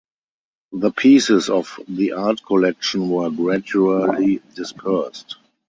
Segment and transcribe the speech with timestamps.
[0.71, 5.35] The pieces of the art collection were gradually dispersed.